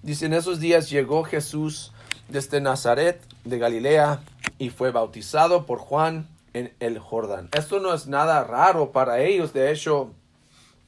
Dice, 0.02 0.28
en 0.28 0.34
esos 0.34 0.60
días 0.60 0.90
llegó 0.90 1.24
Jesús 1.24 1.92
desde 2.30 2.62
Nazaret 2.62 3.22
de 3.44 3.58
Galilea 3.58 4.22
y 4.58 4.70
fue 4.70 4.92
bautizado 4.92 5.66
por 5.66 5.80
Juan 5.80 6.28
en 6.54 6.74
el 6.80 7.00
Jordán. 7.00 7.50
Esto 7.52 7.80
no 7.80 7.94
es 7.94 8.08
nada 8.08 8.44
raro 8.44 8.92
para 8.92 9.20
ellos. 9.20 9.54
De 9.54 9.72
hecho, 9.72 10.12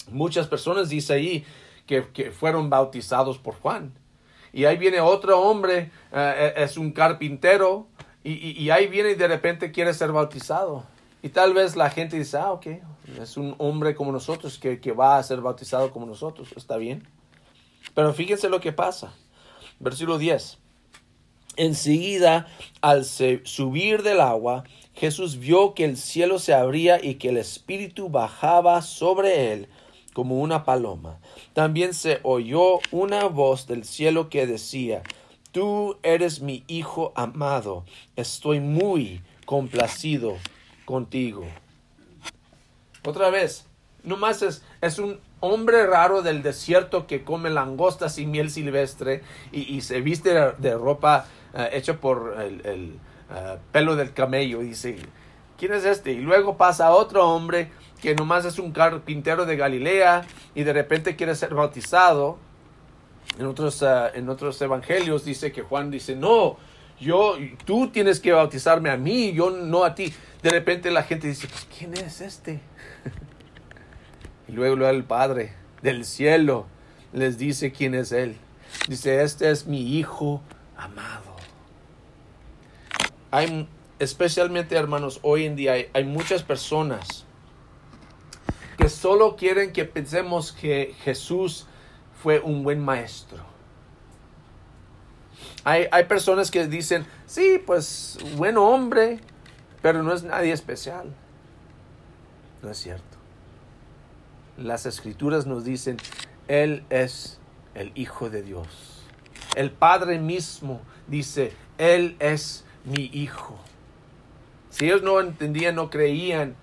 muchas 0.10 0.48
personas 0.48 0.90
dicen 0.90 1.18
ahí 1.18 1.46
que, 1.86 2.08
que 2.10 2.32
fueron 2.32 2.70
bautizados 2.70 3.38
por 3.38 3.56
Juan. 3.56 3.94
Y 4.54 4.66
ahí 4.66 4.78
viene 4.78 5.00
otro 5.00 5.40
hombre, 5.42 5.92
eh, 6.12 6.54
es 6.58 6.78
un 6.78 6.92
carpintero, 6.92 7.88
y, 8.24 8.34
y, 8.34 8.52
y, 8.52 8.70
ahí 8.70 8.88
viene 8.88 9.12
y 9.12 9.16
de 9.16 9.28
repente 9.28 9.72
quiere 9.72 9.94
ser 9.94 10.12
bautizado. 10.12 10.86
Y 11.24 11.30
tal 11.30 11.54
vez 11.54 11.76
la 11.76 11.90
gente 11.90 12.18
dice, 12.18 12.38
ah, 12.38 12.52
ok, 12.52 12.68
es 13.20 13.38
un 13.38 13.56
hombre 13.58 13.96
como 13.96 14.12
nosotros 14.12 14.58
que, 14.60 14.80
que 14.80 14.92
va 14.92 15.18
a 15.18 15.24
ser 15.24 15.42
bautizado 15.42 15.92
como 15.92 16.06
nosotros, 16.06 16.50
está 16.56 16.78
bien. 16.78 17.08
Pero 17.96 18.14
fíjense 18.14 18.50
lo 18.50 18.60
que 18.60 18.72
pasa. 18.72 19.14
Versículo 19.80 20.18
10. 20.18 20.58
Enseguida, 21.58 22.48
al 22.82 23.06
subir 23.06 24.04
del 24.04 24.22
agua, 24.22 24.64
Jesús 25.02 25.40
vio 25.40 25.74
que 25.74 25.84
el 25.84 25.98
cielo 25.98 26.38
se 26.38 26.54
abría 26.54 27.04
y 27.04 27.16
que 27.16 27.30
el 27.30 27.38
Espíritu 27.38 28.10
bajaba 28.10 28.84
sobre 28.84 29.52
él 29.52 29.68
como 30.14 30.40
una 30.40 30.64
paloma. 30.64 31.18
También 31.54 31.96
se 31.96 32.20
oyó 32.22 32.78
una 32.92 33.26
voz 33.26 33.66
del 33.66 33.84
cielo 33.84 34.30
que 34.30 34.46
decía, 34.46 35.02
Tú 35.52 35.98
eres 36.04 36.42
mi 36.42 36.64
Hijo 36.68 37.14
amado, 37.16 37.84
estoy 38.16 38.60
muy 38.60 39.24
complacido 39.48 40.38
contigo. 40.86 41.48
Otra 43.04 43.32
vez, 43.32 43.66
nomás 44.04 44.44
es, 44.44 44.62
es 44.82 45.00
un 45.00 45.20
hombre 45.40 45.88
raro 45.88 46.22
del 46.22 46.44
desierto 46.44 47.08
que 47.08 47.24
come 47.24 47.50
langostas 47.50 48.20
y 48.20 48.28
miel 48.28 48.52
silvestre 48.52 49.24
y, 49.52 49.82
se 49.82 50.00
viste 50.02 50.30
de, 50.60 50.78
ropa 50.78 51.26
uh, 51.56 51.76
hecha 51.76 52.00
por 52.00 52.36
el 52.40 53.00
uh, 53.32 53.58
pelo 53.72 53.96
del 53.96 54.14
camello. 54.14 54.60
Dice, 54.60 54.98
¿quién 55.58 55.74
es 55.74 55.86
este? 55.86 56.12
Y 56.12 56.20
luego 56.20 56.58
pasa 56.58 56.92
otro 56.92 57.28
hombre 57.28 57.72
que 58.02 58.16
nomás 58.16 58.46
es 58.46 58.60
un 58.60 58.72
carpintero 58.72 59.46
de 59.46 59.56
Galilea 59.56 60.24
y 60.56 60.64
de 60.64 60.74
repente 60.74 61.16
quiere 61.16 61.36
ser 61.36 61.54
bautizado. 61.54 62.38
En 63.40 63.46
otros, 63.46 63.82
uh, 63.82 64.14
en 64.14 64.30
otros 64.30 64.62
evangelios 64.62 65.26
dice 65.26 65.52
que 65.52 65.62
Juan 65.62 65.90
dice, 65.90 66.16
no, 66.16 66.58
yo, 67.00 67.36
tú 67.66 67.90
tienes 67.90 68.20
que 68.20 68.32
bautizarme 68.32 68.90
a 68.90 68.98
mí, 68.98 69.34
yo 69.34 69.50
no 69.50 69.84
a 69.84 69.96
ti. 69.96 70.14
De 70.44 70.50
repente 70.50 70.92
la 70.92 71.04
gente 71.04 71.28
dice, 71.28 71.48
pues, 71.48 71.68
¿quién 71.78 71.94
es 71.96 72.22
este? 72.22 72.60
Y 74.48 74.54
luego 74.54 74.86
el 74.86 75.06
Padre 75.06 75.54
del 75.82 76.04
cielo 76.04 76.68
les 77.14 77.38
dice 77.38 77.72
quién 77.72 77.96
es 77.96 78.12
Él. 78.12 78.36
Dice, 78.88 79.24
este 79.24 79.50
es 79.50 79.66
mi 79.66 79.98
Hijo 79.98 80.42
amado. 80.76 81.31
Hay, 83.32 83.68
especialmente 84.00 84.76
hermanos, 84.76 85.20
hoy 85.24 85.46
en 85.46 85.56
día 85.56 85.74
hay, 85.74 85.90
hay 85.94 86.04
muchas 86.04 86.44
personas 86.44 87.26
que 88.78 88.90
solo 88.90 89.36
quieren 89.36 89.74
que 89.74 89.86
pensemos 89.86 90.52
que 90.52 90.96
Jesús 91.04 91.68
fue 92.22 92.40
un 92.40 92.64
buen 92.64 92.84
maestro. 92.84 93.40
Hay, 95.64 95.88
hay, 95.92 96.06
personas 96.06 96.52
que 96.52 96.68
dicen, 96.68 97.06
sí, 97.26 97.62
pues 97.66 98.18
buen 98.36 98.58
hombre, 98.58 99.20
pero 99.82 100.04
no 100.04 100.14
es 100.14 100.24
nadie 100.24 100.52
especial. 100.52 101.14
No 102.62 102.70
es 102.72 102.78
cierto 102.78 103.12
las 104.64 104.86
escrituras 104.86 105.46
nos 105.46 105.64
dicen, 105.64 105.98
Él 106.48 106.84
es 106.90 107.40
el 107.74 107.92
Hijo 107.96 108.30
de 108.30 108.44
Dios. 108.44 109.04
El 109.56 109.72
Padre 109.72 110.20
mismo 110.20 110.82
dice, 111.08 111.54
Él 111.78 112.16
es 112.20 112.66
mi 112.86 113.10
Hijo. 113.14 113.58
Si 114.70 114.86
ellos 114.86 115.04
no 115.04 115.20
entendían, 115.20 115.76
no 115.76 115.90
creían 115.90 116.56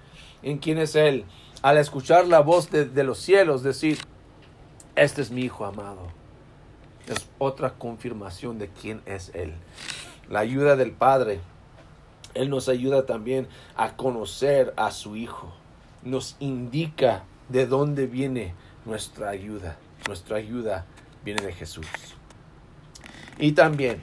en 0.43 0.59
quién 0.59 0.79
es 0.79 0.95
Él, 0.95 1.25
al 1.63 1.77
escuchar 1.77 2.27
la 2.27 2.41
voz 2.41 2.71
de, 2.71 2.85
de 2.85 3.05
los 3.05 3.19
cielos 3.19 3.63
decir, 3.63 3.99
este 4.97 5.23
es 5.23 5.31
mi 5.31 5.43
Hijo 5.43 5.65
amado, 5.65 6.09
es 7.07 7.29
otra 7.39 7.75
confirmación 7.75 8.59
de 8.59 8.69
quién 8.69 9.03
es 9.07 9.31
Él. 9.35 9.55
La 10.29 10.41
ayuda 10.41 10.77
del 10.77 10.93
Padre, 10.93 11.41
Él 12.35 12.51
nos 12.51 12.69
ayuda 12.69 13.07
también 13.07 13.49
a 13.77 13.97
conocer 13.97 14.73
a 14.77 14.91
su 14.91 15.17
Hijo, 15.17 15.53
nos 16.03 16.37
indica 16.39 17.25
de 17.49 17.67
dónde 17.67 18.07
viene 18.07 18.55
nuestra 18.85 19.31
ayuda. 19.31 19.77
Nuestra 20.07 20.37
ayuda 20.37 20.87
viene 21.25 21.43
de 21.43 21.53
Jesús. 21.53 21.87
Y 23.39 23.53
también 23.53 24.03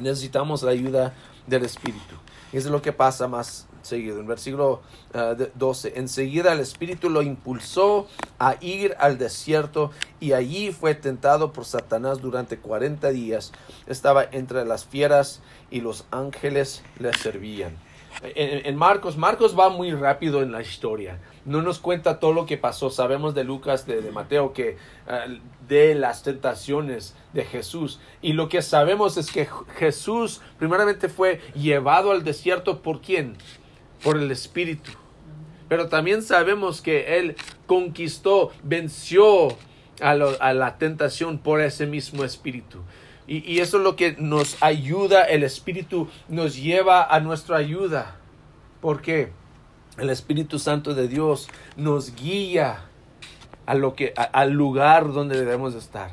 necesitamos 0.00 0.62
la 0.62 0.70
ayuda 0.70 1.14
del 1.46 1.64
Espíritu. 1.64 2.16
Eso 2.52 2.68
es 2.68 2.72
lo 2.72 2.82
que 2.82 2.92
pasa 2.92 3.26
más 3.26 3.66
seguido. 3.82 4.20
En 4.20 4.26
versículo 4.26 4.80
uh, 5.14 5.44
12, 5.54 5.94
enseguida 5.96 6.52
el 6.52 6.60
Espíritu 6.60 7.10
lo 7.10 7.22
impulsó 7.22 8.06
a 8.38 8.56
ir 8.60 8.94
al 8.98 9.18
desierto 9.18 9.90
y 10.20 10.32
allí 10.32 10.72
fue 10.72 10.94
tentado 10.94 11.52
por 11.52 11.64
Satanás 11.64 12.20
durante 12.20 12.58
40 12.58 13.10
días. 13.10 13.52
Estaba 13.86 14.24
entre 14.24 14.64
las 14.64 14.84
fieras 14.84 15.40
y 15.70 15.80
los 15.80 16.04
ángeles 16.10 16.82
le 16.98 17.12
servían. 17.12 17.76
En, 18.22 18.76
Marcos, 18.76 19.16
Marcos 19.16 19.58
va 19.58 19.68
muy 19.68 19.92
rápido 19.92 20.42
en 20.42 20.52
la 20.52 20.62
historia 20.62 21.18
no 21.44 21.62
nos 21.62 21.78
cuenta 21.78 22.18
todo 22.18 22.32
lo 22.32 22.46
que 22.46 22.56
pasó. 22.56 22.90
Sabemos 22.90 23.34
de 23.34 23.44
Lucas, 23.44 23.86
de, 23.86 24.00
Mateo, 24.10 24.52
que 24.52 24.76
uh, 25.06 25.38
de 25.68 25.94
las 25.94 26.22
tentaciones 26.22 27.14
de 27.32 27.44
Jesús. 27.44 28.00
Y 28.22 28.32
lo 28.32 28.48
que 28.48 28.62
sabemos 28.62 29.16
es 29.16 29.30
que 29.30 29.48
Jesús 29.76 30.40
primeramente 30.58 31.08
fue 31.08 31.40
llevado 31.54 32.12
al 32.12 32.24
desierto 32.24 32.82
por 32.82 33.00
quién? 33.00 33.36
Por 34.02 34.16
el 34.16 34.30
Espíritu. 34.30 34.92
Pero 35.68 35.88
también 35.88 36.22
sabemos 36.22 36.80
que 36.80 37.18
Él 37.18 37.36
conquistó, 37.66 38.52
venció 38.62 39.48
a 40.00 40.14
la 40.14 40.78
tentación 40.78 41.38
por 41.38 41.60
ese 41.60 41.86
mismo 41.86 42.24
Espíritu. 42.24 42.80
Y, 43.26 43.50
y 43.50 43.60
eso 43.60 43.78
es 43.78 43.82
lo 43.82 43.96
que 43.96 44.16
nos 44.18 44.62
ayuda, 44.62 45.24
el 45.24 45.42
Espíritu 45.42 46.08
nos 46.28 46.56
lleva 46.56 47.02
a 47.04 47.20
nuestra 47.20 47.56
ayuda. 47.56 48.16
¿Por 48.80 49.00
qué? 49.00 49.32
el 49.98 50.10
Espíritu 50.10 50.58
Santo 50.58 50.94
de 50.94 51.08
Dios 51.08 51.48
nos 51.76 52.14
guía 52.14 52.80
a 53.66 53.74
lo 53.74 53.94
que, 53.94 54.12
al 54.16 54.50
lugar 54.50 55.12
donde 55.12 55.38
debemos 55.38 55.74
estar, 55.74 56.10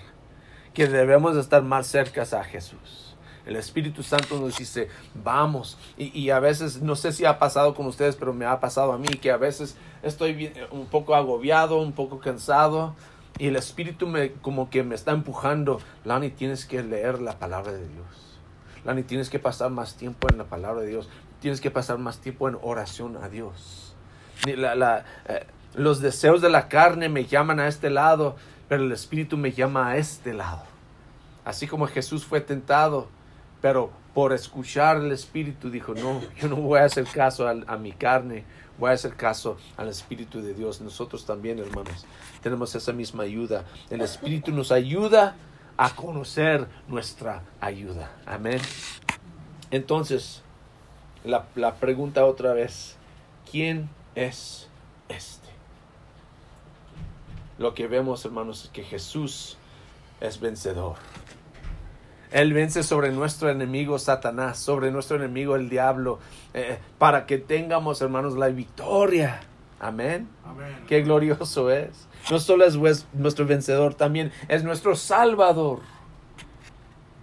que 0.74 0.88
debemos 0.88 1.36
estar 1.36 1.63
más 1.63 1.88
cerca 1.88 2.22
a 2.22 2.44
Jesús. 2.44 3.15
El 3.46 3.56
Espíritu 3.56 4.03
Santo 4.03 4.39
nos 4.39 4.58
dice, 4.58 4.88
vamos. 5.15 5.77
Y, 5.98 6.18
y, 6.18 6.30
a 6.30 6.39
veces, 6.39 6.82
no 6.82 6.96
sé 6.96 7.12
si 7.12 7.25
ha 7.25 7.39
pasado 7.39 7.74
con 7.74 7.88
ustedes, 7.88 8.15
pero 8.15 8.34
me 8.34 8.46
ha 8.46 8.60
pasado 8.60 8.94
a 8.94 9.00
mí, 9.00 9.08
que 9.08 9.32
a 9.32 9.38
veces 9.38 9.75
estoy 10.03 10.53
un 10.70 10.86
poco 10.86 11.15
agobiado, 11.15 11.82
un 11.82 11.91
poco 11.91 12.20
cansado, 12.20 12.96
y 13.41 13.48
el 13.48 13.55
Espíritu 13.55 14.07
me, 14.07 14.33
como 14.33 14.69
que 14.69 14.83
me 14.83 14.95
está 14.95 15.12
empujando. 15.12 15.81
Lani, 16.05 16.29
tienes 16.29 16.65
que 16.65 16.83
leer 16.83 17.19
la 17.19 17.39
palabra 17.39 17.71
de 17.74 17.88
Dios. 17.88 18.39
Lani, 18.86 19.03
tienes 19.03 19.29
que 19.29 19.39
pasar 19.39 19.69
más 19.71 19.95
tiempo 19.95 20.27
en 20.31 20.38
la 20.38 20.45
palabra 20.45 20.81
de 20.81 20.88
Dios 20.88 21.10
tienes 21.41 21.60
que 21.60 21.71
pasar 21.71 21.98
más 21.98 22.19
tiempo 22.19 22.48
en 22.48 22.57
oración 22.62 23.17
a 23.17 23.27
Dios. 23.27 23.95
La, 24.45 24.75
la, 24.75 25.03
eh, 25.27 25.45
los 25.74 26.00
deseos 26.00 26.41
de 26.41 26.50
la 26.50 26.69
carne 26.69 27.10
me 27.10 27.25
llaman 27.25 27.60
a 27.60 27.67
este 27.67 27.89
lado, 27.89 28.36
pero 28.69 28.83
el 28.83 28.91
Espíritu 28.91 29.38
me 29.38 29.51
llama 29.51 29.89
a 29.89 29.98
este 29.98 30.33
lado. 30.33 30.63
Así 31.43 31.67
como 31.67 31.88
Jesús 31.88 32.25
fue 32.25 32.41
tentado, 32.41 33.10
pero 33.60 33.91
por 34.13 34.33
escuchar 34.33 34.98
el 34.98 35.12
Espíritu 35.12 35.71
dijo, 35.71 35.95
no, 35.95 36.21
yo 36.39 36.48
no 36.48 36.57
voy 36.57 36.79
a 36.79 36.86
hacer 36.86 37.05
caso 37.05 37.48
a, 37.48 37.55
a 37.67 37.77
mi 37.77 37.91
carne, 37.91 38.45
Voy 38.81 38.89
a 38.89 38.93
hacer 38.93 39.15
caso 39.15 39.57
al 39.77 39.89
Espíritu 39.89 40.41
de 40.41 40.55
Dios. 40.55 40.81
Nosotros 40.81 41.23
también, 41.23 41.59
hermanos, 41.59 42.03
tenemos 42.41 42.73
esa 42.73 42.91
misma 42.91 43.21
ayuda. 43.21 43.63
El 43.91 44.01
Espíritu 44.01 44.51
nos 44.51 44.71
ayuda 44.71 45.35
a 45.77 45.95
conocer 45.95 46.67
nuestra 46.88 47.43
ayuda. 47.59 48.11
Amén. 48.25 48.59
Entonces, 49.69 50.41
la, 51.23 51.45
la 51.53 51.75
pregunta 51.75 52.25
otra 52.25 52.53
vez, 52.53 52.95
¿quién 53.51 53.88
es 54.15 54.67
este? 55.09 55.50
Lo 57.59 57.75
que 57.75 57.85
vemos, 57.85 58.25
hermanos, 58.25 58.63
es 58.63 58.69
que 58.71 58.81
Jesús 58.81 59.57
es 60.21 60.39
vencedor. 60.39 60.95
Él 62.31 62.53
vence 62.53 62.83
sobre 62.83 63.11
nuestro 63.11 63.50
enemigo 63.50 64.00
Satanás, 64.00 64.57
sobre 64.57 64.89
nuestro 64.91 65.17
enemigo 65.17 65.55
el 65.55 65.69
diablo, 65.69 66.19
eh, 66.53 66.79
para 66.97 67.25
que 67.25 67.38
tengamos, 67.38 68.01
hermanos, 68.01 68.38
la 68.38 68.47
victoria. 68.47 69.41
Amén. 69.79 70.29
Amén. 70.45 70.83
Qué 70.88 71.01
glorioso 71.01 71.69
es. 71.71 72.07
No 72.29 72.39
solo 72.39 72.65
es 72.65 73.05
nuestro 73.13 73.45
vencedor, 73.45 73.95
también 73.95 74.31
es 74.47 74.63
nuestro 74.63 74.95
salvador. 74.95 75.79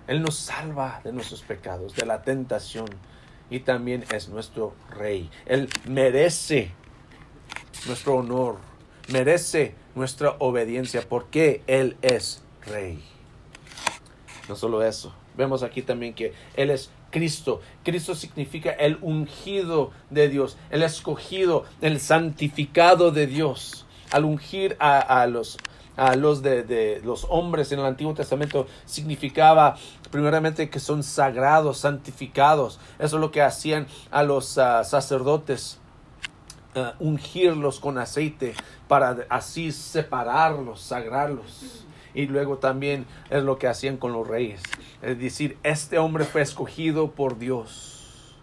Él 0.07 0.23
nos 0.23 0.37
salva 0.37 1.01
de 1.05 1.13
nuestros 1.13 1.43
pecados, 1.43 1.95
de 1.95 2.05
la 2.05 2.23
tentación, 2.23 2.89
y 3.51 3.61
también 3.61 4.05
es 4.13 4.29
nuestro 4.29 4.75
rey. 4.91 5.31
Él 5.47 5.69
merece 5.87 6.73
nuestro 7.87 8.17
honor, 8.17 8.57
merece 9.09 9.75
nuestra 9.95 10.35
obediencia, 10.39 11.03
porque 11.09 11.63
Él 11.67 11.97
es 12.03 12.43
rey. 12.67 13.03
No 14.49 14.57
solo 14.57 14.83
eso, 14.83 15.13
vemos 15.37 15.63
aquí 15.63 15.83
también 15.83 16.15
que 16.15 16.33
Él 16.57 16.71
es 16.71 16.91
Cristo. 17.11 17.61
Cristo 17.85 18.15
significa 18.15 18.71
el 18.71 18.99
ungido 19.03 19.91
de 20.11 20.29
Dios, 20.29 20.57
el 20.71 20.83
escogido, 20.83 21.65
el 21.81 22.01
santificado 22.01 23.11
de 23.11 23.27
Dios. 23.27 23.85
Al 24.11 24.25
ungir 24.25 24.75
a, 24.81 25.01
a 25.01 25.27
los, 25.27 25.59
a 25.97 26.17
los 26.17 26.41
de, 26.41 26.63
de 26.63 27.03
los 27.05 27.27
hombres 27.29 27.73
en 27.73 27.81
el 27.81 27.85
Antiguo 27.85 28.15
Testamento 28.15 28.67
significaba 28.87 29.77
primeramente 30.11 30.71
que 30.71 30.81
son 30.81 31.03
sagrados, 31.03 31.79
santificados. 31.79 32.81
Eso 32.99 33.17
es 33.17 33.21
lo 33.21 33.31
que 33.31 33.43
hacían 33.43 33.87
a 34.11 34.23
los 34.23 34.57
ah, 34.57 34.83
sacerdotes 34.85 35.79
uh, 36.75 37.05
ungirlos 37.05 37.81
con 37.81 37.99
aceite 37.99 38.55
para 38.89 39.27
así 39.29 39.73
separarlos, 39.73 40.81
sagrarlos. 40.81 41.85
Y 42.19 42.27
luego 42.27 42.59
también 42.59 43.07
es 43.31 43.45
lo 43.45 43.61
que 43.61 43.69
hacían 43.69 43.97
con 43.97 44.13
los 44.13 44.27
reyes. 44.27 44.61
Es 45.03 45.21
decir, 45.21 45.57
este 45.63 45.99
hombre 45.99 46.25
fue 46.25 46.43
escogido 46.43 47.13
por 47.13 47.39
Dios. 47.39 48.35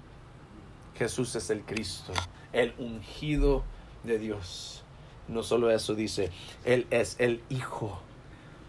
Jesús 0.97 1.35
es 1.35 1.49
el 1.49 1.59
Cristo, 1.63 2.13
el 2.53 2.73
ungido 2.77 3.65
de 4.05 4.17
Dios. 4.17 4.85
No 5.27 5.43
solo 5.43 5.69
eso 5.71 5.93
dice, 5.93 6.31
Él 6.63 6.87
es 6.89 7.17
el 7.19 7.43
Hijo 7.49 7.99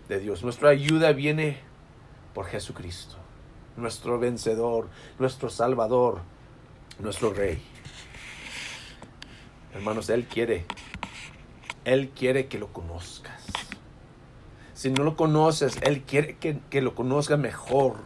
de 0.08 0.18
Dios. 0.18 0.42
Nuestra 0.42 0.70
ayuda 0.70 1.12
viene 1.12 1.60
por 2.34 2.46
Jesucristo, 2.46 3.14
nuestro 3.76 4.18
vencedor, 4.18 4.88
nuestro 5.20 5.50
Salvador, 5.50 6.18
nuestro 6.98 7.32
Rey. 7.32 7.62
Hermanos, 9.72 10.10
Él 10.10 10.25
quiere, 10.25 10.64
Él 11.84 12.08
quiere 12.08 12.48
que 12.48 12.58
lo 12.58 12.72
conozcas. 12.72 13.35
Si 14.86 14.92
no 14.92 15.02
lo 15.02 15.16
conoces, 15.16 15.78
Él 15.82 16.02
quiere 16.02 16.36
que, 16.36 16.60
que 16.70 16.80
lo 16.80 16.94
conozcas 16.94 17.40
mejor. 17.40 17.96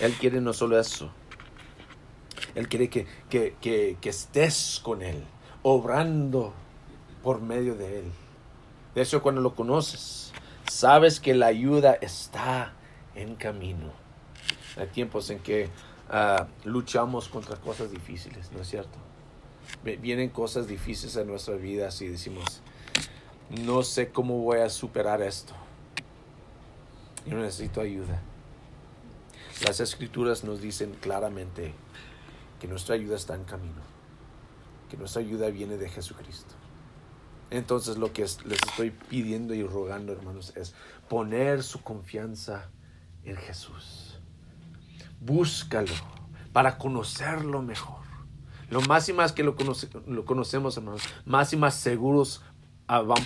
Él 0.00 0.12
quiere 0.12 0.42
no 0.42 0.52
solo 0.52 0.78
eso, 0.78 1.10
Él 2.54 2.68
quiere 2.68 2.90
que, 2.90 3.06
que, 3.30 3.56
que, 3.58 3.96
que 4.02 4.10
estés 4.10 4.82
con 4.84 5.00
Él, 5.00 5.24
obrando 5.62 6.52
por 7.22 7.40
medio 7.40 7.74
de 7.74 8.00
Él. 8.00 8.04
De 8.94 9.00
hecho, 9.00 9.22
cuando 9.22 9.40
lo 9.40 9.54
conoces, 9.54 10.34
sabes 10.70 11.20
que 11.20 11.32
la 11.32 11.46
ayuda 11.46 11.94
está 11.94 12.74
en 13.14 13.34
camino. 13.34 13.90
Hay 14.76 14.88
tiempos 14.88 15.30
en 15.30 15.38
que 15.38 15.70
ah, 16.10 16.48
luchamos 16.64 17.30
contra 17.30 17.56
cosas 17.56 17.90
difíciles, 17.90 18.52
¿no 18.52 18.60
es 18.60 18.68
cierto? 18.68 18.98
Vienen 19.82 20.28
cosas 20.28 20.68
difíciles 20.68 21.16
en 21.16 21.28
nuestras 21.28 21.62
vidas 21.62 21.98
y 22.02 22.08
decimos, 22.08 22.60
no 23.50 23.82
sé 23.82 24.10
cómo 24.10 24.38
voy 24.38 24.58
a 24.60 24.68
superar 24.68 25.22
esto. 25.22 25.54
Yo 27.26 27.36
necesito 27.38 27.80
ayuda. 27.80 28.20
Las 29.66 29.80
escrituras 29.80 30.44
nos 30.44 30.60
dicen 30.60 30.94
claramente 31.00 31.74
que 32.60 32.68
nuestra 32.68 32.94
ayuda 32.94 33.16
está 33.16 33.34
en 33.34 33.44
camino, 33.44 33.82
que 34.88 34.96
nuestra 34.96 35.20
ayuda 35.22 35.48
viene 35.50 35.76
de 35.76 35.88
Jesucristo. 35.88 36.54
Entonces 37.50 37.96
lo 37.96 38.12
que 38.12 38.22
es- 38.22 38.44
les 38.44 38.60
estoy 38.68 38.90
pidiendo 38.90 39.54
y 39.54 39.62
rogando, 39.62 40.12
hermanos, 40.12 40.52
es 40.56 40.74
poner 41.08 41.62
su 41.62 41.82
confianza 41.82 42.70
en 43.24 43.36
Jesús. 43.36 44.20
Búscalo 45.20 45.92
para 46.52 46.78
conocerlo 46.78 47.62
mejor. 47.62 47.98
Lo 48.70 48.82
más 48.82 49.08
y 49.08 49.12
más 49.14 49.32
que 49.32 49.42
lo, 49.42 49.56
conoce- 49.56 49.88
lo 50.06 50.24
conocemos, 50.26 50.76
hermanos, 50.76 51.02
más 51.24 51.52
y 51.52 51.56
más 51.56 51.74
seguros 51.74 52.42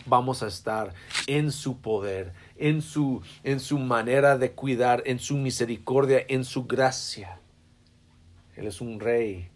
vamos 0.06 0.42
a 0.42 0.48
estar 0.48 0.92
en 1.26 1.52
su 1.52 1.80
poder, 1.80 2.32
en 2.56 2.82
su, 2.82 3.22
en 3.44 3.60
su 3.60 3.78
manera 3.78 4.36
de 4.36 4.52
cuidar, 4.52 5.02
en 5.06 5.18
su 5.18 5.36
misericordia, 5.36 6.24
en 6.28 6.44
su 6.44 6.64
gracia. 6.66 7.38
Él 8.56 8.66
es 8.66 8.80
un 8.80 8.98
rey, 9.00 9.48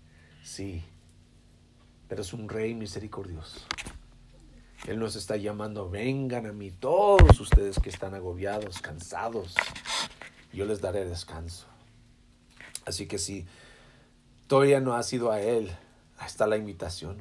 sí, 0.42 0.82
pero 2.08 2.22
es 2.22 2.32
un 2.32 2.48
rey 2.48 2.74
misericordioso. 2.74 3.60
Él 4.86 5.00
nos 5.00 5.16
está 5.16 5.36
llamando, 5.36 5.90
vengan 5.90 6.46
a 6.46 6.52
mí 6.52 6.70
todos 6.70 7.40
ustedes 7.40 7.80
que 7.80 7.90
están 7.90 8.14
agobiados, 8.14 8.80
cansados, 8.80 9.54
yo 10.52 10.64
les 10.64 10.80
daré 10.80 11.04
descanso. 11.04 11.66
Así 12.84 13.06
que 13.06 13.18
si 13.18 13.46
todavía 14.46 14.78
no 14.78 14.94
has 14.94 15.12
ido 15.12 15.32
a 15.32 15.40
Él, 15.40 15.72
está 16.24 16.46
la 16.46 16.56
invitación. 16.56 17.20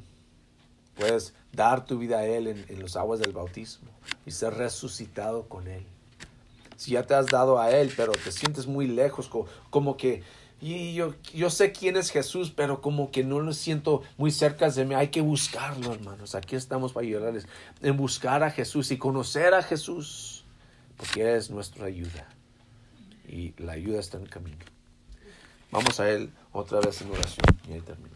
Puedes 0.96 1.34
dar 1.52 1.84
tu 1.84 1.98
vida 1.98 2.18
a 2.18 2.26
Él 2.26 2.46
en, 2.48 2.64
en 2.68 2.80
los 2.80 2.96
aguas 2.96 3.20
del 3.20 3.32
bautismo 3.32 3.88
y 4.24 4.30
ser 4.30 4.54
resucitado 4.54 5.48
con 5.48 5.68
Él. 5.68 5.84
Si 6.76 6.92
ya 6.92 7.02
te 7.04 7.14
has 7.14 7.26
dado 7.26 7.58
a 7.58 7.70
Él, 7.70 7.92
pero 7.96 8.12
te 8.12 8.32
sientes 8.32 8.66
muy 8.66 8.86
lejos, 8.86 9.28
co- 9.28 9.46
como, 9.70 9.96
que 9.96 10.22
y 10.60 10.94
yo, 10.94 11.14
yo 11.34 11.50
sé 11.50 11.72
quién 11.72 11.96
es 11.96 12.10
Jesús, 12.10 12.50
pero 12.54 12.80
como 12.80 13.10
que 13.10 13.24
no 13.24 13.40
lo 13.40 13.52
siento 13.52 14.02
muy 14.16 14.30
cerca 14.30 14.70
de 14.70 14.84
mí. 14.86 14.94
Hay 14.94 15.08
que 15.08 15.20
buscarlo, 15.20 15.92
hermanos. 15.92 16.34
Aquí 16.34 16.56
estamos 16.56 16.92
para 16.94 17.06
ayudarles 17.06 17.46
en 17.82 17.96
buscar 17.98 18.42
a 18.42 18.50
Jesús 18.50 18.90
y 18.90 18.96
conocer 18.96 19.52
a 19.52 19.62
Jesús, 19.62 20.44
porque 20.96 21.22
Él 21.22 21.36
es 21.36 21.50
nuestra 21.50 21.86
ayuda 21.86 22.26
y 23.28 23.52
la 23.58 23.72
ayuda 23.72 24.00
está 24.00 24.16
en 24.16 24.26
camino. 24.26 24.64
Vamos 25.70 26.00
a 26.00 26.08
Él 26.08 26.30
otra 26.52 26.80
vez 26.80 27.02
en 27.02 27.10
oración 27.10 27.46
y 27.68 27.72
ahí 27.74 27.80
termino. 27.80 28.12